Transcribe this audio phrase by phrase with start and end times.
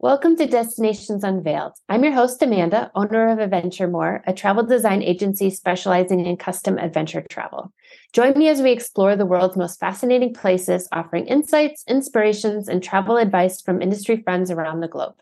[0.00, 1.72] Welcome to Destinations Unveiled.
[1.88, 6.78] I'm your host, Amanda, owner of Adventure More, a travel design agency specializing in custom
[6.78, 7.72] adventure travel.
[8.12, 13.16] Join me as we explore the world's most fascinating places, offering insights, inspirations, and travel
[13.16, 15.16] advice from industry friends around the globe.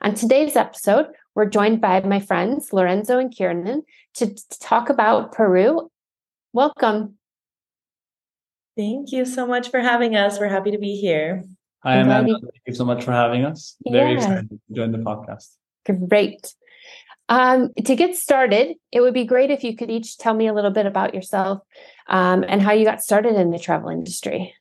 [0.00, 3.82] On today's episode, we're joined by my friends Lorenzo and Kiernan
[4.14, 5.90] to, to talk about Peru.
[6.54, 7.18] Welcome.
[8.74, 10.38] Thank you so much for having us.
[10.40, 11.44] We're happy to be here.
[11.84, 12.38] Hi, Amanda.
[12.40, 13.76] Thank you so much for having us.
[13.86, 14.16] Very yeah.
[14.16, 15.50] excited to join the podcast.
[16.08, 16.54] Great.
[17.28, 20.54] Um, to get started, it would be great if you could each tell me a
[20.54, 21.60] little bit about yourself
[22.08, 24.54] um, and how you got started in the travel industry.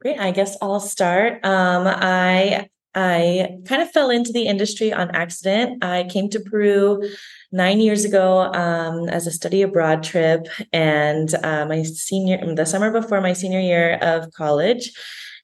[0.00, 0.18] Great.
[0.18, 1.44] I guess I'll start.
[1.44, 5.84] Um, I I kind of fell into the industry on accident.
[5.84, 7.06] I came to Peru
[7.52, 12.90] nine years ago um, as a study abroad trip, and uh, my senior the summer
[12.90, 14.92] before my senior year of college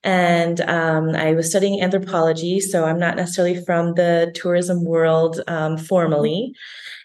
[0.03, 5.77] and um, I was studying anthropology, so I'm not necessarily from the tourism world um,
[5.77, 6.53] formally.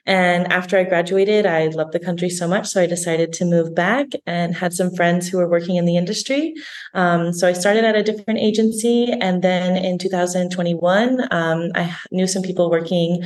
[0.04, 3.74] And after I graduated, I loved the country so much, so I decided to move
[3.74, 6.54] back and had some friends who were working in the industry.
[6.94, 12.26] Um, so I started at a different agency, and then in 2021, um, I knew
[12.26, 13.22] some people working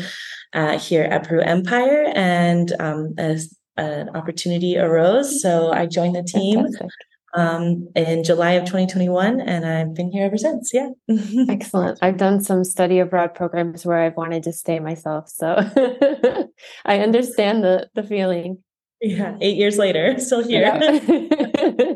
[0.52, 6.22] uh, here at Peru Empire, and um, as an opportunity arose, so I joined the
[6.22, 6.62] team.
[6.62, 10.72] Fantastic um, in July of 2021, and I've been here ever since.
[10.72, 10.90] Yeah.
[11.48, 11.98] Excellent.
[12.02, 15.28] I've done some study abroad programs where I've wanted to stay myself.
[15.28, 15.56] So
[16.84, 18.58] I understand the, the feeling.
[19.00, 19.36] Yeah.
[19.40, 20.62] Eight years later, still here.
[20.62, 21.94] Yeah.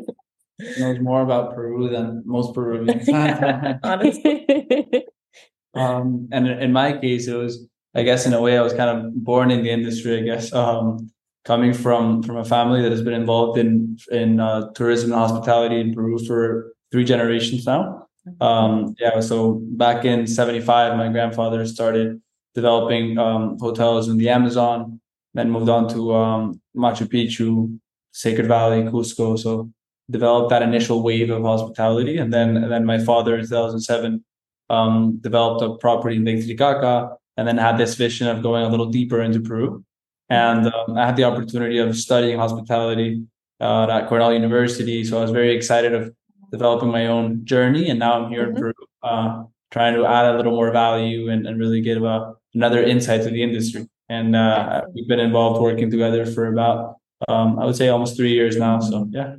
[0.79, 3.07] knows more about Peru than most Peruvians.
[3.83, 5.05] honestly.
[5.75, 8.89] Um, and in my case, it was, I guess, in a way, I was kind
[8.89, 10.51] of born in the industry, I guess.
[10.51, 11.11] Um,
[11.47, 15.79] coming from from a family that has been involved in in uh, tourism and hospitality
[15.79, 18.05] in Peru for three generations now.
[18.41, 22.21] Um, yeah, so back in '75, my grandfather started
[22.53, 24.99] developing um, hotels in the Amazon,
[25.33, 27.79] then moved on to um, Machu Picchu,
[28.11, 29.39] Sacred Valley, Cusco.
[29.39, 29.71] So
[30.11, 34.23] developed that initial wave of hospitality, and then and then my father in 2007
[34.69, 38.69] um, developed a property in Lake Titicaca, and then had this vision of going a
[38.69, 39.85] little deeper into Peru.
[40.29, 43.23] And um, I had the opportunity of studying hospitality
[43.61, 45.03] uh, at Cornell University.
[45.03, 46.13] So I was very excited of
[46.51, 47.89] developing my own journey.
[47.89, 48.57] And now I'm here mm-hmm.
[48.57, 48.73] in Peru,
[49.03, 53.23] uh, trying to add a little more value and, and really give a, another insight
[53.23, 53.87] to the industry.
[54.09, 58.31] And uh, we've been involved working together for about, um, I would say, almost three
[58.31, 58.79] years now.
[58.79, 59.35] So yeah,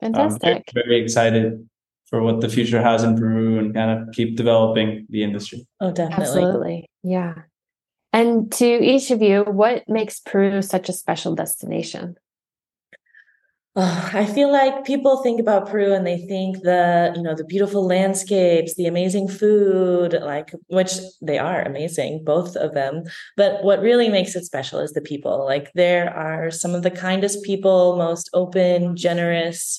[0.00, 0.64] fantastic.
[0.72, 1.68] Very, very excited
[2.06, 5.66] for what the future has in Peru and kind of keep developing the industry.
[5.80, 6.24] Oh, definitely.
[6.24, 6.90] Absolutely.
[7.02, 7.34] Yeah.
[8.16, 12.16] And to each of you, what makes Peru such a special destination?
[13.78, 17.44] Oh, I feel like people think about Peru and they think the, you know, the
[17.44, 23.02] beautiful landscapes, the amazing food, like which they are amazing, both of them.
[23.36, 25.44] But what really makes it special is the people.
[25.44, 29.78] Like there are some of the kindest people, most open, generous,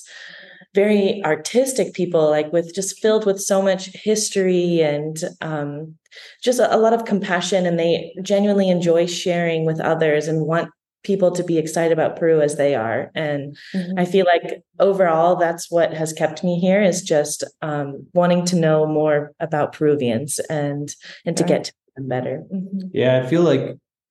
[0.78, 5.96] very artistic people like with just filled with so much history and um,
[6.40, 10.70] just a, a lot of compassion and they genuinely enjoy sharing with others and want
[11.02, 13.10] people to be excited about Peru as they are.
[13.16, 13.98] And mm-hmm.
[13.98, 18.56] I feel like overall, that's what has kept me here is just um, wanting to
[18.56, 20.94] know more about Peruvians and
[21.24, 22.44] and to get to them better.
[22.54, 22.88] Mm-hmm.
[22.92, 23.62] Yeah, I feel like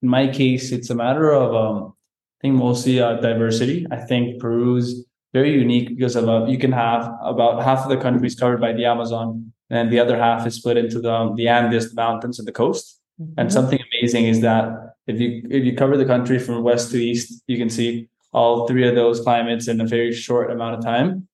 [0.01, 3.85] in my case, it's a matter of um, I think mostly uh, diversity.
[3.89, 5.06] I think Peru's
[5.37, 7.01] very unique because of uh, you can have
[7.33, 9.27] about half of the country is covered by the Amazon,
[9.69, 12.85] and the other half is split into the the Andes the mountains and the coast.
[13.21, 13.39] Mm-hmm.
[13.39, 14.63] And something amazing is that
[15.11, 17.91] if you if you cover the country from west to east, you can see
[18.39, 21.27] all three of those climates in a very short amount of time.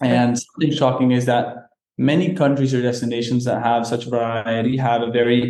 [0.00, 1.46] And something shocking is that
[1.96, 5.40] many countries or destinations that have such variety have a very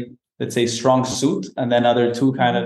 [0.40, 2.64] let's say strong suit, and then other two kind of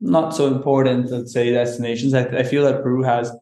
[0.00, 2.12] not so important let's say destinations.
[2.20, 3.32] I, I feel that Peru has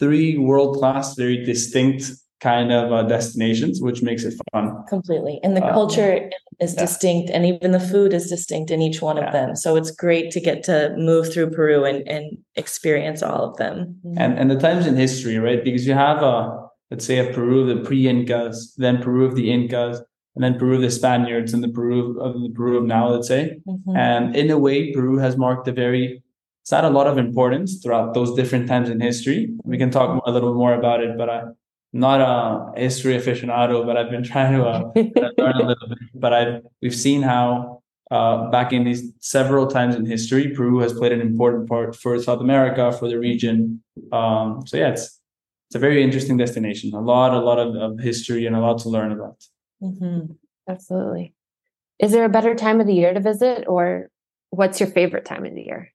[0.00, 4.82] three world class, very distinct kind of uh, destinations, which makes it fun.
[4.88, 5.38] Completely.
[5.42, 6.80] And the uh, culture is yeah.
[6.80, 9.26] distinct, and even the food is distinct in each one yeah.
[9.26, 9.54] of them.
[9.54, 14.00] So it's great to get to move through Peru and, and experience all of them.
[14.04, 14.18] Mm-hmm.
[14.18, 15.62] And, and the times in history, right?
[15.62, 19.36] Because you have a, let's say, a Peru of the pre Incas, then Peru of
[19.36, 20.02] the Incas.
[20.36, 23.26] And then Peru of the Spaniards and the Peru of the Peru of now, let's
[23.26, 23.58] say.
[23.66, 23.96] Mm-hmm.
[23.96, 26.22] And in a way, Peru has marked a very
[26.70, 29.48] it's had a lot of importance throughout those different times in history.
[29.64, 31.56] We can talk a little more about it, but I'm
[31.92, 34.92] not a history aficionado, but I've been trying to uh,
[35.36, 35.98] learn a little bit.
[36.14, 37.82] But I've we've seen how
[38.12, 42.16] uh, back in these several times in history, Peru has played an important part for
[42.22, 43.82] South America, for the region.
[44.12, 45.18] Um, so yeah, it's
[45.66, 46.94] it's a very interesting destination.
[46.94, 49.44] A lot, a lot of, of history and a lot to learn about.
[49.82, 50.34] Mm-hmm.
[50.68, 51.34] Absolutely.
[51.98, 54.08] Is there a better time of the year to visit, or
[54.50, 55.92] what's your favorite time of the year?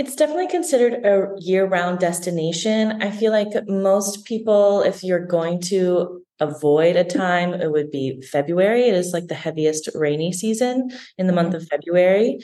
[0.00, 3.02] It's definitely considered a year round destination.
[3.02, 8.22] I feel like most people, if you're going to avoid a time, it would be
[8.22, 8.84] February.
[8.88, 10.88] It is like the heaviest rainy season
[11.18, 12.38] in the month of February.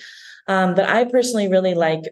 [0.49, 2.03] Um, but I personally really like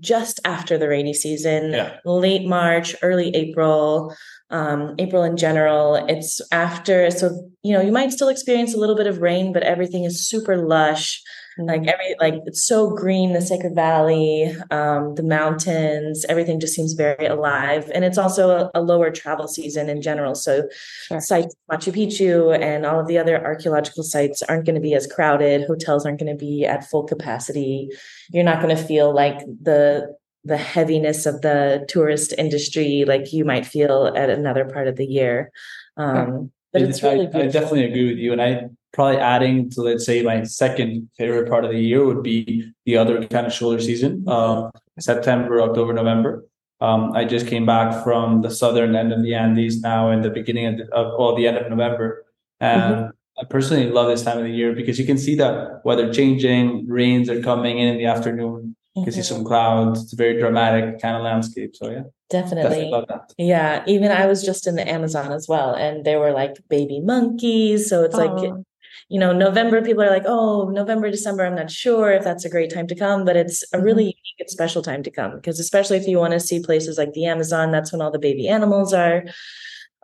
[0.00, 1.98] just after the rainy season, yeah.
[2.06, 4.16] late March, early April,
[4.48, 5.96] um, April in general.
[5.96, 9.64] It's after, so, you know, you might still experience a little bit of rain, but
[9.64, 11.22] everything is super lush
[11.58, 11.88] like mm-hmm.
[11.88, 17.26] every like it's so green the sacred valley um, the mountains everything just seems very
[17.26, 17.90] alive.
[17.94, 20.34] And it's also a, a lower travel season in general.
[20.34, 20.68] So
[21.06, 21.20] sure.
[21.20, 25.06] sites machu picchu and all of the other archaeological sites aren't going to be as
[25.06, 25.66] crowded.
[25.66, 27.88] Hotels aren't going to be at full capacity.
[28.30, 30.14] You're not going to feel like the
[30.44, 35.06] the heaviness of the tourist industry like you might feel at another part of the
[35.06, 35.50] year.
[35.96, 38.32] Um, but it's, it's really I, I definitely agree with you.
[38.32, 42.22] And i probably adding to let's say my second favorite part of the year would
[42.22, 46.46] be the other kind of shoulder season um, september october november
[46.80, 50.30] um, i just came back from the southern end of the andes now in the
[50.30, 52.24] beginning of, the, of well the end of november
[52.60, 53.40] and mm-hmm.
[53.40, 56.86] i personally love this time of the year because you can see that weather changing
[56.88, 59.20] rains are coming in in the afternoon you can mm-hmm.
[59.20, 62.90] see some clouds it's a very dramatic kind of landscape so yeah Definitely.
[62.90, 63.84] Definitely yeah.
[63.86, 67.88] Even I was just in the Amazon as well, and there were like baby monkeys.
[67.88, 68.40] So it's Aww.
[68.40, 68.64] like
[69.08, 72.50] you know, November, people are like, oh, November, December, I'm not sure if that's a
[72.50, 74.18] great time to come, but it's a really mm-hmm.
[74.18, 77.12] unique and special time to come because especially if you want to see places like
[77.12, 79.24] the Amazon, that's when all the baby animals are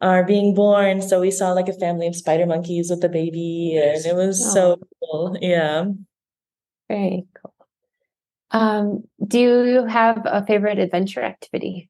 [0.03, 1.03] are being born.
[1.03, 4.45] So we saw like a family of spider monkeys with the baby, and it was
[4.47, 4.55] oh.
[4.55, 5.37] so cool.
[5.41, 5.87] Yeah.
[6.89, 7.55] Very cool.
[8.51, 11.89] Um, do you have a favorite adventure activity?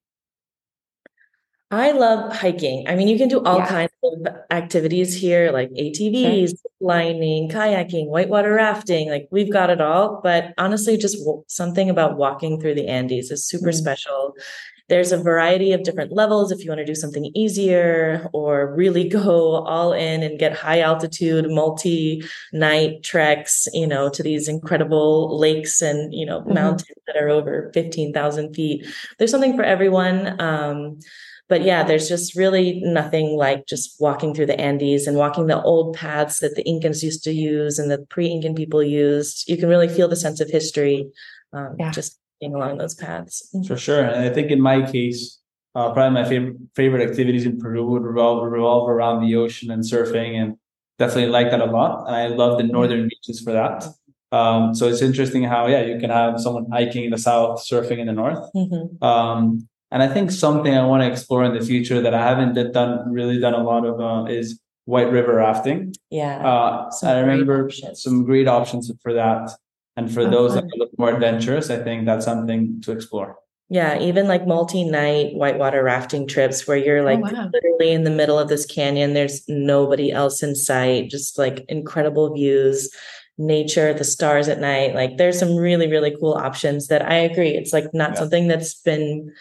[1.73, 2.89] I love hiking.
[2.89, 3.69] I mean, you can do all yeah.
[3.69, 6.71] kinds of activities here, like ATVs, sure.
[6.81, 9.09] lining, kayaking, whitewater rafting.
[9.09, 10.21] Like we've got it all.
[10.21, 13.79] But honestly, just w- something about walking through the Andes is super mm-hmm.
[13.79, 14.35] special.
[14.89, 19.09] There's a variety of different levels if you want to do something easier or really
[19.09, 25.39] go all in and get high altitude, multi night treks, you know, to these incredible
[25.39, 26.55] lakes and, you know, mm-hmm.
[26.55, 28.85] mountains that are over 15,000 feet.
[29.19, 30.41] There's something for everyone.
[30.41, 30.99] Um,
[31.51, 35.61] but yeah, there's just really nothing like just walking through the Andes and walking the
[35.61, 39.49] old paths that the Incans used to use and the pre-Incan people used.
[39.49, 41.11] You can really feel the sense of history
[41.53, 41.91] um, yeah.
[41.91, 43.47] just being along those paths.
[43.67, 45.39] For sure, and I think in my case,
[45.75, 49.83] uh, probably my favorite favorite activities in Peru would revolve revolve around the ocean and
[49.83, 50.57] surfing, and
[50.99, 52.07] definitely like that a lot.
[52.07, 53.87] And I love the northern beaches for that.
[54.33, 57.99] Um, so it's interesting how yeah you can have someone hiking in the south, surfing
[57.99, 58.39] in the north.
[58.55, 59.03] Mm-hmm.
[59.05, 62.55] Um, and I think something I want to explore in the future that I haven't
[62.73, 65.95] done really done a lot of uh, is white river rafting.
[66.11, 66.39] Yeah.
[66.39, 69.51] Uh, I remember some great options for that.
[69.97, 70.67] And for oh, those fun.
[70.67, 73.37] that look more adventurous, I think that's something to explore.
[73.69, 77.51] Yeah, even like multi-night whitewater rafting trips where you're oh, like oh, wow.
[77.53, 79.15] literally in the middle of this canyon.
[79.15, 82.91] There's nobody else in sight, just like incredible views,
[83.39, 84.95] nature, the stars at night.
[84.95, 87.51] Like there's some really, really cool options that I agree.
[87.51, 88.21] It's like not yeah.
[88.21, 89.33] something that's been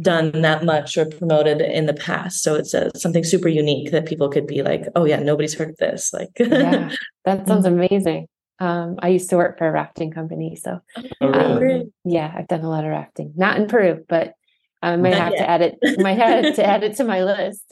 [0.00, 2.42] done that much or promoted in the past.
[2.42, 5.70] So it's a, something super unique that people could be like, oh yeah, nobody's heard
[5.70, 6.12] of this.
[6.12, 6.90] Like, yeah,
[7.24, 7.80] that sounds mm-hmm.
[7.80, 8.26] amazing.
[8.58, 10.78] Um, I used to work for a rafting company, so
[11.20, 11.80] oh, really?
[11.80, 13.32] um, yeah, I've done a lot of rafting.
[13.36, 14.34] Not in Peru, but
[14.82, 15.38] I might Not have yet.
[15.38, 15.78] to add it.
[16.00, 17.64] Might have to add it to my list.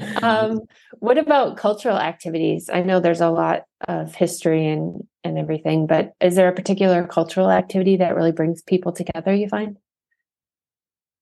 [0.22, 0.60] um,
[0.98, 2.70] what about cultural activities?
[2.72, 7.06] I know there's a lot of history and and everything, but is there a particular
[7.06, 9.34] cultural activity that really brings people together?
[9.34, 9.76] You find?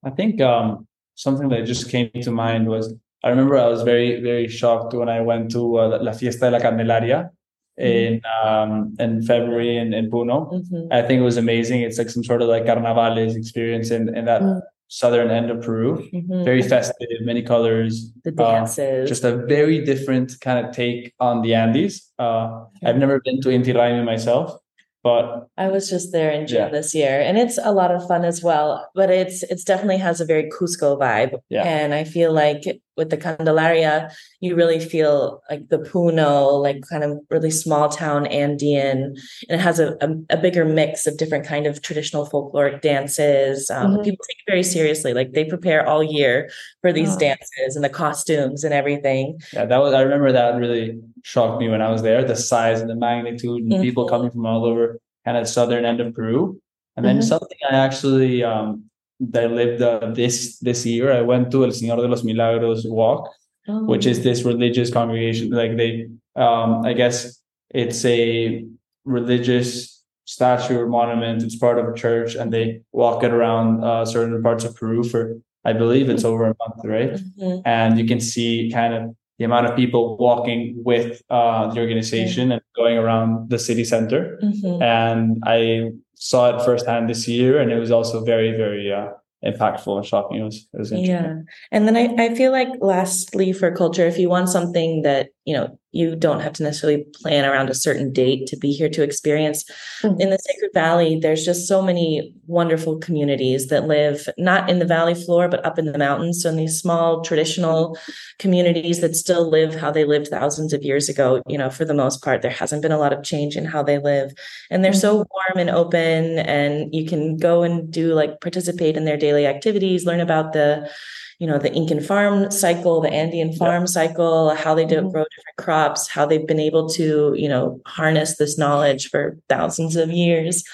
[0.04, 4.20] I think um, something that just came to mind was I remember I was very
[4.20, 7.30] very shocked when I went to uh, La Fiesta de la Candelaria
[7.78, 7.86] mm-hmm.
[7.86, 10.52] in um, in February in, in Puno.
[10.52, 10.92] Mm-hmm.
[10.92, 11.82] I think it was amazing.
[11.82, 14.60] It's like some sort of like carnavales experience in, in that mm-hmm.
[14.86, 16.08] southern end of Peru.
[16.12, 16.44] Mm-hmm.
[16.44, 18.12] Very festive, many colors.
[18.24, 18.78] The dances.
[18.78, 22.12] Uh, just a very different kind of take on the Andes.
[22.18, 24.56] Uh, I've never been to Inti Raymi myself,
[25.02, 26.68] but I was just there in June yeah.
[26.68, 28.88] this year and it's a lot of fun as well.
[28.94, 31.38] But it's it's definitely has a very Cusco vibe.
[31.48, 31.62] Yeah.
[31.62, 37.04] And I feel like with the Candelaria, you really feel like the Puno, like kind
[37.04, 39.16] of really small town Andean.
[39.48, 43.70] And it has a, a, a bigger mix of different kind of traditional folkloric dances.
[43.70, 44.02] Um, mm-hmm.
[44.02, 45.14] People take it very seriously.
[45.14, 46.50] Like they prepare all year
[46.82, 47.18] for these oh.
[47.18, 49.38] dances and the costumes and everything.
[49.52, 52.80] Yeah, that was I remember that really shocked me when I was there, the size
[52.80, 53.82] and the magnitude and mm-hmm.
[53.82, 56.60] people coming from all over kind of southern end of Peru.
[56.96, 57.28] And then mm-hmm.
[57.28, 58.87] something I actually um,
[59.20, 61.12] that lived uh, this this year.
[61.12, 63.28] I went to El Señor de los Milagros walk,
[63.68, 63.84] oh.
[63.84, 65.50] which is this religious congregation.
[65.50, 68.64] Like they, um, I guess it's a
[69.04, 71.42] religious statue or monument.
[71.42, 75.02] It's part of a church, and they walk it around uh, certain parts of Peru
[75.02, 77.12] for, I believe, it's over a month, right?
[77.12, 77.60] Mm-hmm.
[77.64, 82.52] And you can see kind of the amount of people walking with uh, the organization
[82.52, 84.38] and going around the city center.
[84.42, 84.82] Mm-hmm.
[84.82, 89.08] And I saw it firsthand this year, and it was also very, very uh,
[89.44, 90.40] impactful and shocking.
[90.40, 91.36] It was, it was yeah.
[91.70, 95.54] And then I, I feel like lastly for culture, if you want something that, you
[95.54, 99.02] know, you don't have to necessarily plan around a certain date to be here to
[99.02, 99.64] experience.
[100.02, 100.20] Mm-hmm.
[100.20, 104.84] In the Sacred Valley, there's just so many wonderful communities that live not in the
[104.84, 106.42] valley floor, but up in the mountains.
[106.42, 107.98] So in these small traditional
[108.38, 111.94] communities that still live how they lived thousands of years ago, you know, for the
[111.94, 114.32] most part, there hasn't been a lot of change in how they live.
[114.70, 115.00] And they're mm-hmm.
[115.00, 119.46] so warm and open, and you can go and do like participate in their daily
[119.46, 120.90] activities, learn about the
[121.38, 123.88] you know the Incan farm cycle, the Andean farm yep.
[123.88, 125.10] cycle, how they do mm-hmm.
[125.10, 129.96] grow different crops, how they've been able to you know harness this knowledge for thousands
[129.96, 130.64] of years.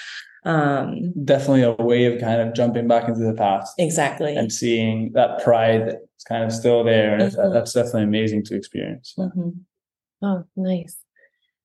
[0.43, 5.11] Um, Definitely a way of kind of jumping back into the past, exactly, and seeing
[5.13, 7.17] that pride that's kind of still there.
[7.17, 7.53] Mm-hmm.
[7.53, 9.13] That's definitely amazing to experience.
[9.17, 9.49] Mm-hmm.
[10.21, 10.97] Oh, nice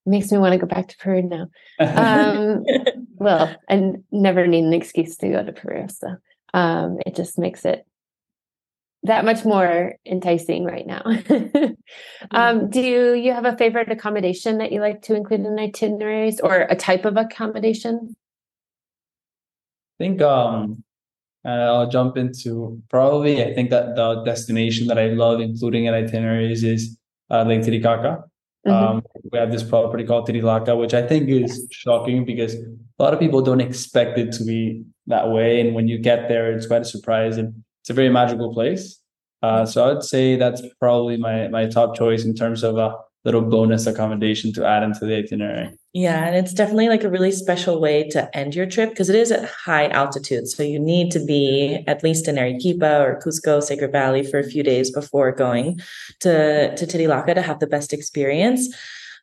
[0.06, 1.48] makes me want to go back to Peru now.
[1.78, 2.64] Um,
[3.14, 6.16] well, I never need an excuse to go to Peru, so
[6.54, 7.86] um, it just makes it
[9.02, 11.02] that much more enticing right now.
[12.30, 16.38] um, do you, you have a favorite accommodation that you like to include in itineraries
[16.40, 18.14] or a type of accommodation?
[19.98, 20.82] I think um,
[21.44, 26.62] I'll jump into probably I think that the destination that I love including in itineraries
[26.64, 26.96] is
[27.30, 28.24] uh, Lake Titicaca.
[28.66, 28.70] Mm-hmm.
[28.70, 29.02] Um,
[29.32, 33.20] we have this property called Titilaka, which I think is shocking because a lot of
[33.20, 36.82] people don't expect it to be that way, and when you get there, it's quite
[36.82, 37.38] a surprise.
[37.38, 39.00] And it's a very magical place.
[39.42, 42.94] Uh, so I would say that's probably my my top choice in terms of a
[43.24, 45.76] little bonus accommodation to add into the itinerary.
[45.92, 49.16] Yeah, and it's definitely like a really special way to end your trip because it
[49.16, 50.46] is at high altitude.
[50.46, 54.44] So you need to be at least in Arequipa or Cusco, Sacred Valley for a
[54.44, 55.80] few days before going
[56.20, 58.72] to, to Titilaka to have the best experience.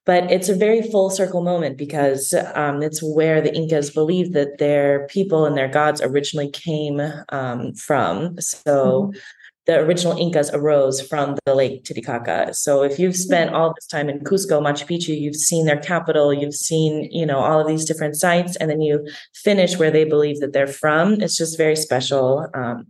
[0.07, 4.57] But it's a very full circle moment because um, it's where the Incas believed that
[4.57, 8.39] their people and their gods originally came um, from.
[8.39, 9.17] So mm-hmm.
[9.65, 12.53] the original Incas arose from the Lake Titicaca.
[12.53, 16.33] So if you've spent all this time in Cusco, Machu Picchu, you've seen their capital,
[16.33, 20.05] you've seen, you know, all of these different sites, and then you finish where they
[20.05, 21.19] believe that they're from.
[21.19, 22.47] It's just very special.
[22.53, 22.87] Um,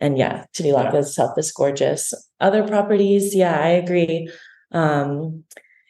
[0.00, 2.14] and yeah, Titicaca itself is gorgeous.
[2.40, 4.30] Other properties, yeah, I agree.
[4.70, 5.42] Um,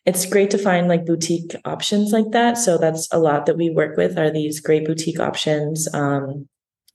[0.07, 2.59] it's great to find like boutique options like that.
[2.59, 5.93] So that's a lot that we work with are these great boutique options.
[5.95, 6.47] Um,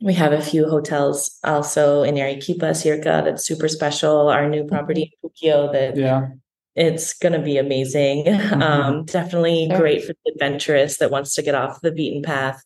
[0.01, 4.29] we have a few hotels also in Arequipa, Cirqa, that's super special.
[4.29, 6.29] Our new property in Puquio that yeah.
[6.75, 8.25] it's going to be amazing.
[8.49, 8.61] Mm-hmm.
[8.61, 12.63] Um, definitely great for the adventurous that wants to get off the beaten path.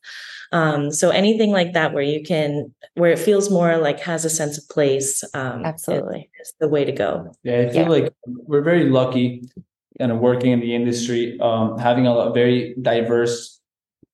[0.51, 4.29] Um, so anything like that where you can, where it feels more like has a
[4.29, 5.23] sense of place.
[5.33, 6.29] Um, Absolutely.
[6.39, 7.33] Is the way to go.
[7.43, 7.61] Yeah.
[7.61, 7.89] I feel yeah.
[7.89, 9.43] like we're very lucky
[9.99, 13.59] kind of working in the industry, um, having a, a, very diverse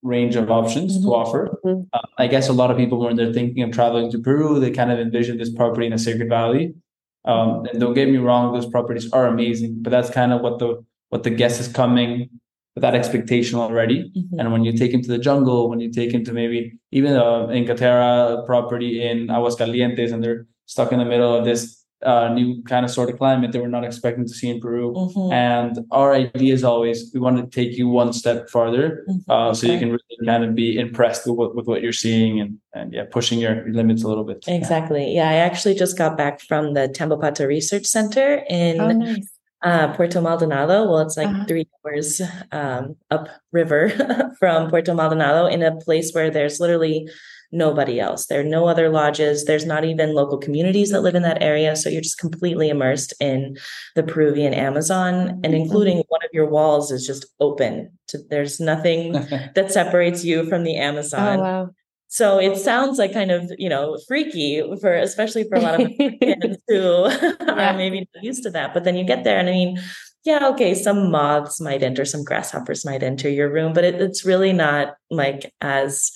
[0.02, 1.08] range of options mm-hmm.
[1.08, 1.60] to offer.
[1.66, 1.84] Mm-hmm.
[1.94, 4.72] Uh, I guess a lot of people, when they're thinking of traveling to Peru, they
[4.72, 6.74] kind of envision this property in a sacred valley.
[7.26, 10.60] Um, and don't get me wrong, those properties are amazing, but that's kind of what
[10.60, 12.30] the what the guest is coming
[12.76, 14.12] with that expectation already.
[14.16, 14.40] Mm-hmm.
[14.40, 17.16] And when you take him to the jungle, when you take him to maybe even
[17.16, 22.29] a Inkaterra property in Aguas Calientes, and they're stuck in the middle of this uh,
[22.34, 24.94] new kind of sort of climate that we're not expecting to see in Peru.
[24.94, 25.34] Mm-hmm.
[25.34, 29.29] And our idea is always we want to take you one step farther, mm-hmm.
[29.29, 29.74] uh, so okay.
[29.74, 32.94] you can really kind of be impressed with what, with what you're seeing and and
[32.94, 34.44] yeah, pushing your limits a little bit.
[34.48, 35.13] Exactly.
[35.13, 38.79] Yeah, I actually just got back from the Tambopata Research Center in.
[38.79, 39.29] Oh, nice.
[39.62, 40.89] Uh, Puerto Maldonado.
[40.89, 41.44] Well, it's like uh-huh.
[41.46, 42.22] three hours
[42.53, 43.91] um, up river
[44.39, 47.10] from Puerto Maldonado in a place where there's literally
[47.51, 48.27] nobody else.
[48.27, 49.46] There are no other lodges.
[49.46, 51.75] There's not even local communities that live in that area.
[51.75, 53.58] So you're just completely immersed in
[53.96, 55.56] the Peruvian Amazon, and mm-hmm.
[55.56, 57.91] including one of your walls is just open.
[58.10, 59.13] To, there's nothing
[59.56, 61.39] that separates you from the Amazon.
[61.39, 61.70] Oh, wow.
[62.12, 65.88] So it sounds like kind of, you know, freaky for especially for a lot of
[66.00, 67.72] kids who yeah.
[67.72, 68.74] are maybe not used to that.
[68.74, 69.79] But then you get there and I mean,
[70.25, 74.25] yeah, okay, some moths might enter, some grasshoppers might enter your room, but it, it's
[74.25, 76.12] really not like as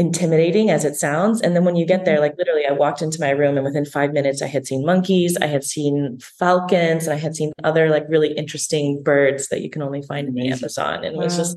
[0.00, 1.42] intimidating as it sounds.
[1.42, 2.22] And then when you get there, mm-hmm.
[2.22, 5.36] like literally, I walked into my room and within five minutes, I had seen monkeys,
[5.42, 9.68] I had seen falcons, and I had seen other like really interesting birds that you
[9.68, 11.04] can only find in the Amazon.
[11.04, 11.20] And wow.
[11.20, 11.54] it was just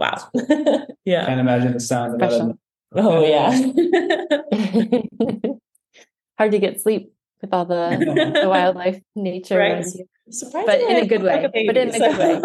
[0.00, 0.28] wow.
[1.04, 1.24] yeah.
[1.24, 2.56] Can't imagine the sound of it.
[2.94, 3.50] Oh, yeah.
[6.38, 9.56] Hard to get sleep with all the, the wildlife nature.
[9.56, 9.86] Right.
[10.52, 11.48] but in a good way.
[11.64, 12.40] But in a good way.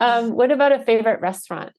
[0.00, 1.72] um, what about a favorite restaurant?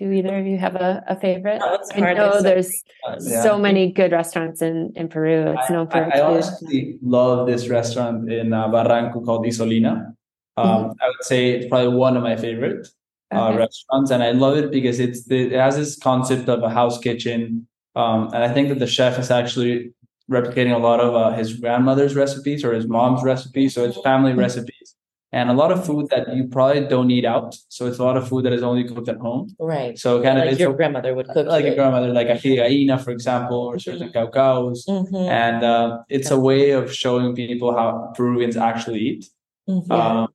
[0.00, 1.60] Do either of you have a, a favorite?
[1.62, 2.72] Oh, I know there's
[3.20, 3.42] yeah.
[3.42, 5.54] so many good restaurants in, in Peru.
[5.58, 10.14] It's known for I, I honestly love this restaurant in uh, Barranco called Isolina.
[10.56, 10.92] Um, mm-hmm.
[11.02, 12.88] I would say it's probably one of my favorite
[13.30, 16.70] uh, restaurants, and I love it because it's the, it has this concept of a
[16.70, 19.92] house kitchen, um, and I think that the chef is actually
[20.30, 24.30] replicating a lot of uh, his grandmother's recipes or his mom's recipes, so it's family
[24.30, 24.40] mm-hmm.
[24.40, 24.96] recipes
[25.32, 27.56] and a lot of food that you probably don't eat out.
[27.68, 29.54] So it's a lot of food that is only cooked at home.
[29.60, 29.96] Right.
[29.96, 33.12] So kind like of your grandmother would cook like a grandmother, like a higaina, for
[33.12, 34.90] example, or certain mm-hmm.
[34.90, 35.16] Mm-hmm.
[35.16, 39.26] And uh, it's a way of showing people how Peruvians actually eat.
[39.68, 39.92] Mm-hmm.
[39.92, 40.28] Um,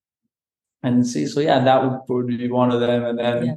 [0.81, 3.03] and see, so yeah, that would, be one of them.
[3.03, 3.55] And then yeah.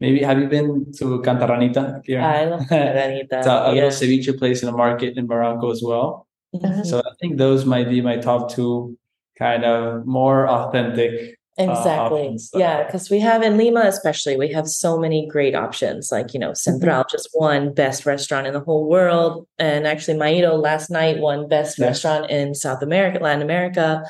[0.00, 2.20] maybe have you been to Cantarranita here?
[2.20, 3.26] I love Cantarranita.
[3.30, 3.84] it's a, a yeah.
[3.84, 6.26] little ceviche place in the market in Barranco as well.
[6.56, 6.82] Mm-hmm.
[6.82, 8.98] So I think those might be my top two
[9.42, 14.50] kind of more authentic uh, exactly uh, yeah because we have in lima especially we
[14.50, 16.78] have so many great options like you know mm-hmm.
[16.78, 21.48] central just won best restaurant in the whole world and actually Maido last night won
[21.48, 21.86] best yes.
[21.86, 24.02] restaurant in south america latin america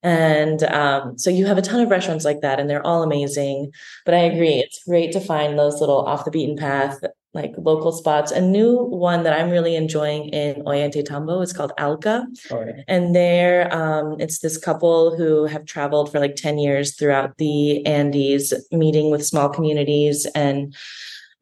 [0.00, 3.70] and um, so you have a ton of restaurants like that and they're all amazing
[4.06, 7.00] but i agree it's great to find those little off the beaten path
[7.34, 8.32] like local spots.
[8.32, 12.26] A new one that I'm really enjoying in Ollantaytambo is called Alca.
[12.50, 17.36] Oh, And there, um, it's this couple who have traveled for like 10 years throughout
[17.36, 20.74] the Andes, meeting with small communities and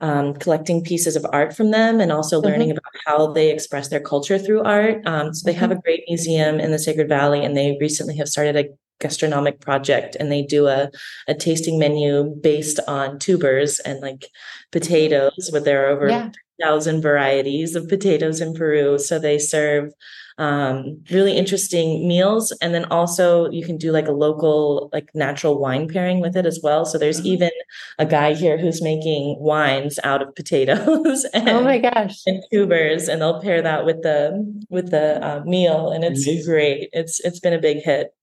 [0.00, 2.48] um, collecting pieces of art from them and also mm-hmm.
[2.50, 5.06] learning about how they express their culture through art.
[5.06, 5.60] Um, so they mm-hmm.
[5.60, 8.68] have a great museum in the Sacred Valley, and they recently have started a
[9.00, 10.90] gastronomic project and they do a,
[11.28, 14.26] a tasting menu based on tubers and like
[14.72, 16.30] potatoes where there are over yeah.
[16.62, 19.92] thousand varieties of potatoes in peru so they serve
[20.38, 25.58] um, really interesting meals and then also you can do like a local like natural
[25.58, 27.28] wine pairing with it as well so there's mm-hmm.
[27.28, 27.50] even
[27.98, 33.08] a guy here who's making wines out of potatoes and, oh my gosh and tubers
[33.08, 36.44] and they'll pair that with the with the uh, meal and it's Amazing.
[36.44, 38.14] great it's it's been a big hit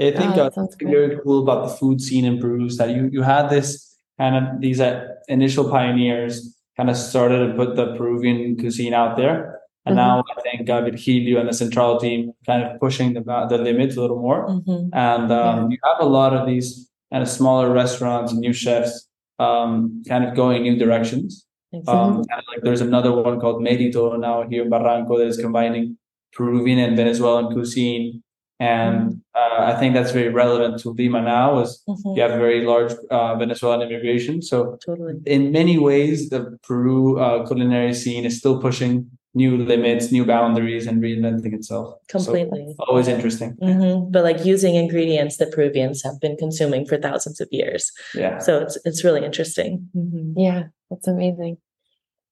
[0.00, 3.08] I think oh, uh, very cool about the food scene in Peru is that you
[3.12, 7.94] you had this kind of these uh, initial pioneers kind of started to put the
[7.96, 10.06] Peruvian cuisine out there, and mm-hmm.
[10.06, 13.96] now I think uh, Virgilio and the Central team kind of pushing the the limits
[13.96, 14.88] a little more, mm-hmm.
[14.94, 15.68] and um, yeah.
[15.70, 19.06] you have a lot of these kind of smaller restaurants and new chefs
[19.38, 21.46] um, kind of going new directions.
[21.72, 21.94] Exactly.
[21.94, 22.16] Um,
[22.48, 25.96] like there's another one called Merito now here in Barranco that is combining
[26.32, 28.22] Peruvian and Venezuelan cuisine
[28.62, 31.58] and uh, I think that's very relevant to Lima now.
[31.58, 32.14] Is mm-hmm.
[32.14, 35.14] you have a very large uh, Venezuelan immigration, so totally.
[35.26, 40.86] in many ways, the Peru uh, culinary scene is still pushing new limits, new boundaries,
[40.86, 41.96] and reinventing itself.
[42.06, 43.56] Completely, so, always interesting.
[43.60, 44.12] Mm-hmm.
[44.12, 47.90] But like using ingredients that Peruvians have been consuming for thousands of years.
[48.14, 48.38] Yeah.
[48.38, 49.88] So it's it's really interesting.
[49.96, 50.38] Mm-hmm.
[50.38, 51.56] Yeah, that's amazing.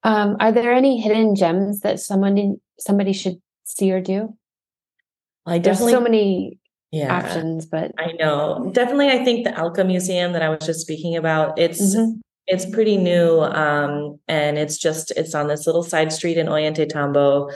[0.05, 4.37] Um, are there any hidden gems that someone somebody should see or do?
[5.46, 6.59] I definitely There's so many
[6.92, 9.09] yeah, options, but I know definitely.
[9.09, 12.18] I think the Alka Museum that I was just speaking about, it's mm-hmm.
[12.46, 16.88] it's pretty new, um, and it's just it's on this little side street in Ollanta
[16.88, 17.53] I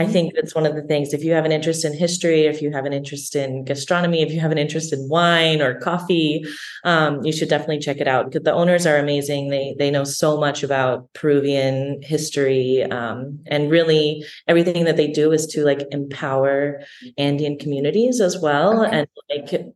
[0.00, 0.12] mm-hmm.
[0.12, 1.12] think that's one of the things.
[1.12, 4.32] If you have an interest in history, if you have an interest in gastronomy, if
[4.32, 6.44] you have an interest in wine or coffee,
[6.84, 9.48] um, you should definitely check it out because the owners are amazing.
[9.48, 15.32] They they know so much about Peruvian history, um, and really everything that they do
[15.32, 16.82] is to like empower
[17.18, 18.98] Andean communities as well, okay.
[18.98, 19.66] and like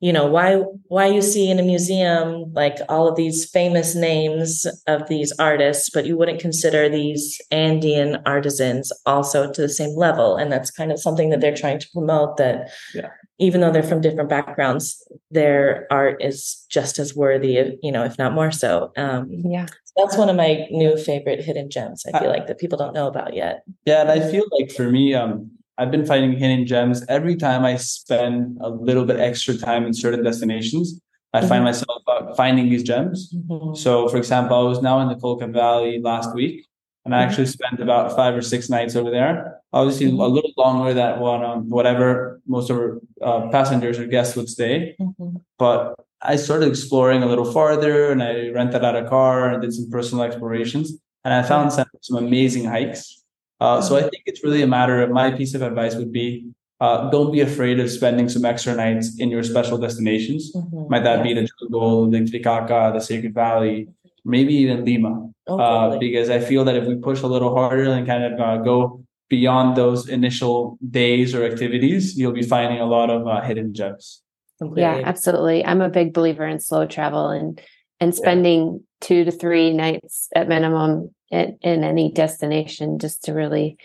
[0.00, 0.56] you know why
[0.88, 5.90] why you see in a museum like all of these famous names of these artists
[5.90, 10.36] but you wouldn't consider these andean artisans also to the same level.
[10.36, 13.10] And that's kind of something that they're trying to promote that yeah.
[13.38, 18.04] even though they're from different backgrounds their art is just as worthy of, you know
[18.04, 18.92] if not more so.
[18.96, 19.66] Um, yeah.
[19.96, 23.06] that's one of my new favorite hidden gems i feel like that people don't know
[23.06, 23.62] about yet.
[23.86, 27.64] yeah and i feel like for me um I've been finding hidden gems every time
[27.64, 31.00] I spend a little bit extra time in certain destinations.
[31.32, 31.48] I mm-hmm.
[31.48, 33.32] find myself uh, finding these gems.
[33.34, 33.74] Mm-hmm.
[33.74, 36.66] So, for example, I was now in the Colca Valley last week,
[37.04, 37.28] and I mm-hmm.
[37.28, 39.60] actually spent about five or six nights over there.
[39.72, 40.20] Obviously, mm-hmm.
[40.20, 44.48] a little longer than what um, whatever most of our uh, passengers or guests would
[44.48, 44.96] stay.
[44.98, 45.36] Mm-hmm.
[45.58, 49.74] But I started exploring a little farther, and I rented out a car and did
[49.74, 53.22] some personal explorations, and I found some, some amazing hikes.
[53.60, 56.50] Uh, so I think it's really a matter of my piece of advice would be
[56.80, 60.52] uh, don't be afraid of spending some extra nights in your special destinations.
[60.54, 60.90] Mm-hmm.
[60.90, 63.88] Might that be the Jogol, the Titicaca, the Sacred Valley,
[64.24, 65.30] maybe even Lima.
[65.46, 68.40] Oh, uh, because I feel that if we push a little harder and kind of
[68.40, 73.40] uh, go beyond those initial days or activities, you'll be finding a lot of uh,
[73.40, 74.22] hidden gems.
[74.58, 74.82] Completely.
[74.82, 75.64] Yeah, absolutely.
[75.64, 77.60] I'm a big believer in slow travel and
[78.00, 78.78] and spending yeah.
[79.00, 83.76] two to three nights at minimum in, in any destination just to really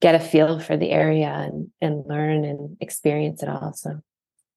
[0.00, 3.72] get a feel for the area and, and learn and experience it all.
[3.74, 4.00] So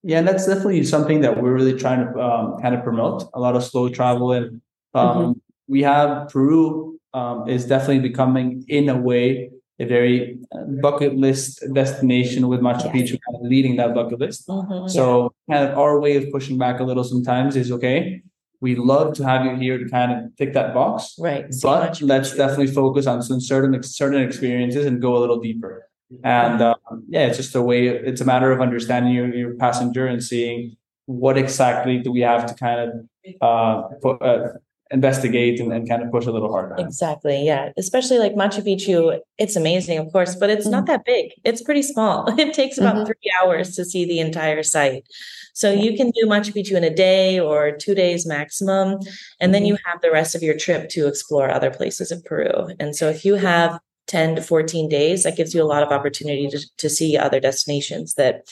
[0.04, 3.40] yeah, and that's definitely something that we're really trying to um, kind of promote a
[3.40, 4.32] lot of slow travel.
[4.32, 4.62] And
[4.94, 5.32] um, mm-hmm.
[5.68, 11.64] we have Peru um, is definitely becoming, in a way, a very uh, bucket list
[11.74, 12.92] destination with Machu.
[12.92, 14.48] Picchu kind of leading that bucket list.
[14.48, 15.58] Mm-hmm, so, yeah.
[15.58, 18.24] kind of our way of pushing back a little sometimes is okay.
[18.62, 21.46] We love to have you here to kind of tick that box, right?
[21.62, 25.88] But let's definitely focus on some certain certain experiences and go a little deeper.
[26.24, 26.76] And uh,
[27.08, 27.88] yeah, it's just a way.
[27.88, 32.46] It's a matter of understanding your, your passenger and seeing what exactly do we have
[32.46, 34.50] to kind of uh, put, uh,
[34.92, 36.76] investigate and, and kind of push a little harder.
[36.78, 37.46] Exactly.
[37.46, 37.72] Yeah.
[37.78, 40.72] Especially like Machu Picchu, it's amazing, of course, but it's mm-hmm.
[40.72, 41.32] not that big.
[41.44, 42.28] It's pretty small.
[42.42, 43.06] It takes about mm-hmm.
[43.06, 45.08] three hours to see the entire site.
[45.54, 49.00] So you can do Machu Picchu in a day or two days maximum.
[49.40, 49.90] And then you mm-hmm.
[49.90, 52.70] have the rest of your trip to explore other places in Peru.
[52.80, 55.90] And so if you have 10 to 14 days, that gives you a lot of
[55.90, 58.44] opportunity to, to see other destinations that,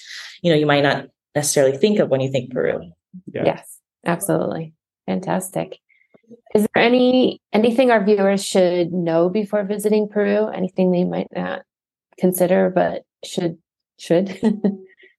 [0.41, 2.91] you know, you might not necessarily think of when you think Peru.
[3.34, 3.43] Yeah.
[3.45, 4.73] Yes, absolutely.
[5.06, 5.80] Fantastic.
[6.56, 10.48] Is there any anything our viewers should know before visiting Peru?
[10.48, 11.62] Anything they might not
[12.18, 13.58] consider but should
[13.98, 14.39] should?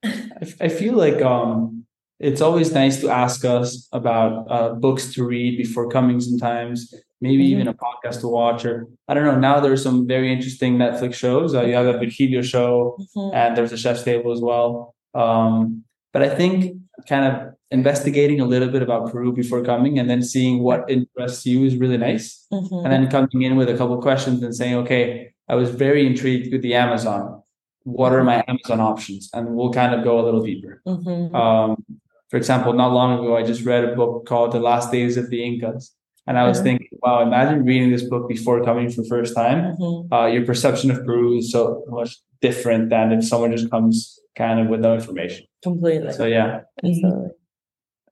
[0.60, 1.84] I feel like um,
[2.18, 6.20] it's always nice to ask us about uh, books to read before coming.
[6.20, 7.60] Sometimes, maybe mm-hmm.
[7.60, 9.38] even a podcast to watch, or I don't know.
[9.38, 11.54] Now there's some very interesting Netflix shows.
[11.54, 13.34] Uh, you have a Virgilio show, mm-hmm.
[13.34, 14.94] and there's a Chef's Table as well.
[15.14, 16.76] Um, but I think
[17.08, 21.46] kind of investigating a little bit about Peru before coming and then seeing what interests
[21.46, 22.46] you is really nice.
[22.52, 22.84] Mm-hmm.
[22.84, 26.52] And then coming in with a couple questions and saying, okay, I was very intrigued
[26.52, 27.42] with the Amazon.
[27.84, 29.30] What are my Amazon options?
[29.32, 30.82] And we'll kind of go a little deeper.
[30.86, 31.34] Mm-hmm.
[31.34, 31.84] Um,
[32.28, 35.30] for example, not long ago, I just read a book called The Last Days of
[35.30, 35.92] the Incas.
[36.26, 36.64] And I was mm-hmm.
[36.64, 39.76] thinking, wow, imagine reading this book before coming for the first time.
[39.76, 40.12] Mm-hmm.
[40.12, 44.60] Uh, your perception of Peru is so much different than if someone just comes kind
[44.60, 45.46] of with no information.
[45.62, 46.12] Completely.
[46.12, 46.60] So yeah.
[46.84, 47.30] Absolutely.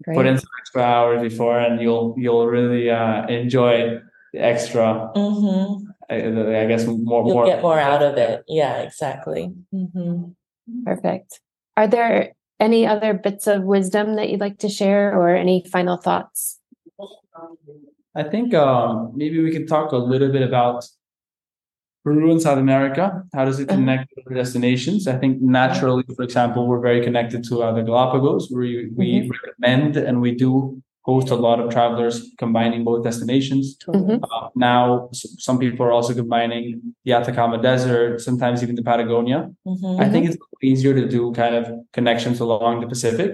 [0.04, 0.16] Great.
[0.16, 3.98] Put in some extra hours before, and you'll you'll really uh, enjoy
[4.33, 5.11] the extra.
[5.16, 5.90] Mm-hmm.
[6.11, 8.44] I, I, guess more you'll more get more out of it.
[8.46, 9.52] Yeah, exactly.
[9.74, 10.85] Mm-hmm.
[10.85, 11.40] Perfect.
[11.76, 15.96] Are there any other bits of wisdom that you'd like to share, or any final
[15.96, 16.61] thoughts?
[18.14, 20.85] I think um, maybe we could talk a little bit about
[22.09, 23.23] Peru and South America.
[23.35, 23.79] How does it uh-huh.
[23.79, 25.07] connect with destinations?
[25.07, 28.51] I think naturally, for example, we're very connected to uh, the Galapagos.
[28.51, 29.31] We we mm-hmm.
[29.44, 33.77] recommend and we do host a lot of travelers combining both destinations.
[33.87, 34.25] Mm-hmm.
[34.25, 35.09] Uh, now,
[35.47, 36.64] some people are also combining
[37.05, 39.51] the Atacama Desert, sometimes even the Patagonia.
[39.66, 40.03] Mm-hmm.
[40.05, 43.33] I think it's easier to do kind of connections along the Pacific.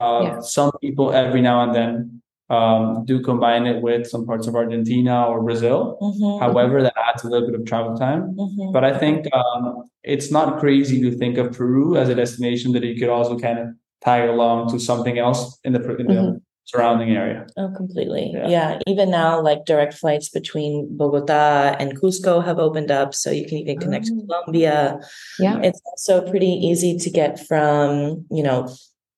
[0.00, 0.40] Uh, yeah.
[0.40, 5.24] Some people every now and then um, do combine it with some parts of Argentina
[5.24, 5.96] or Brazil.
[6.02, 6.44] Mm-hmm.
[6.44, 8.34] However, that adds a little bit of travel time.
[8.34, 8.72] Mm-hmm.
[8.72, 12.82] But I think um, it's not crazy to think of Peru as a destination that
[12.82, 13.68] you could also kind of
[14.02, 16.36] tag along to something else in the, in the mm-hmm.
[16.64, 17.46] surrounding area.
[17.56, 18.32] Oh, completely.
[18.34, 18.48] Yeah.
[18.48, 18.78] yeah.
[18.88, 23.14] Even now, like direct flights between Bogota and Cusco have opened up.
[23.14, 24.26] So you can even connect to oh.
[24.26, 24.98] Colombia.
[25.38, 25.60] Yeah.
[25.62, 28.68] It's also pretty easy to get from, you know,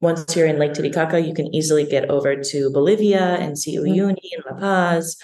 [0.02, 3.92] once you're in Lake Titicaca, you can easily get over to Bolivia and see mm-hmm.
[3.92, 5.16] Uyuni and La Paz.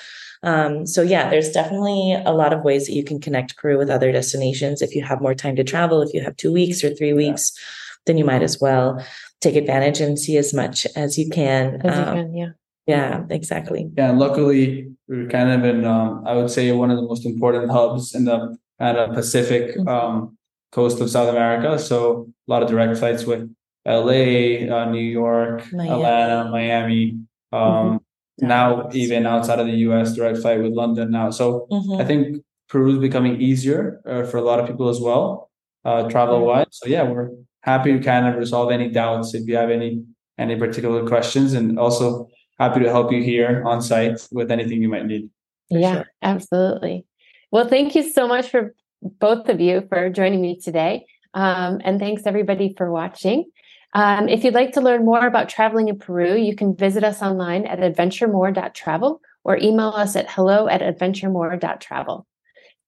[0.45, 3.91] Um, so yeah, there's definitely a lot of ways that you can connect Peru with
[3.91, 4.81] other destinations.
[4.81, 7.53] If you have more time to travel, if you have two weeks or three weeks,
[7.55, 7.63] yeah.
[8.07, 9.05] then you might as well
[9.41, 11.81] take advantage and see as much as you can.
[11.85, 12.49] As um, you can yeah.
[12.87, 13.91] Yeah, exactly.
[13.99, 17.71] Yeah, luckily we're kind of in, um, I would say, one of the most important
[17.71, 19.89] hubs in the kind of Pacific mm-hmm.
[19.89, 20.39] um,
[20.73, 21.79] coast of South America.
[21.79, 23.55] So a lot of direct flights with
[23.89, 25.91] LA, uh, New York, Miami.
[25.91, 27.19] Atlanta, Miami.
[27.53, 28.47] Um, mm-hmm.
[28.47, 31.31] Now, even outside of the US, direct flight with London now.
[31.31, 32.01] So mm-hmm.
[32.01, 35.51] I think Peru is becoming easier uh, for a lot of people as well,
[35.85, 36.67] uh, travel wise.
[36.71, 37.31] So yeah, we're
[37.63, 40.05] happy to kind of resolve any doubts if you have any
[40.37, 42.29] any particular questions, and also
[42.61, 45.31] happy to help you here on site with anything you might need.
[45.71, 46.07] Yeah, sure.
[46.23, 47.07] absolutely.
[47.51, 51.07] Well, thank you so much for both of you for joining me today.
[51.35, 53.51] Um, and thanks everybody for watching.
[53.95, 57.23] Um, if you'd like to learn more about traveling in Peru, you can visit us
[57.23, 62.27] online at adventuremore.travel or email us at hello at adventuremore.travel.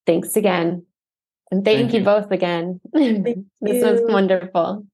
[0.05, 0.85] Thanks again.
[1.49, 1.99] And thank, thank you.
[1.99, 2.05] you.
[2.05, 2.79] both again.
[2.93, 4.85] this was wonderful.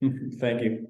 [0.40, 0.88] Thank you.